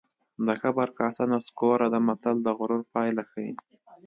د 0.47 0.49
کبر 0.61 0.87
کاسه 0.99 1.23
نسکوره 1.31 1.87
ده 1.93 1.99
متل 2.07 2.35
د 2.43 2.47
غرور 2.57 2.81
پایله 2.93 3.23
ښيي 3.31 3.53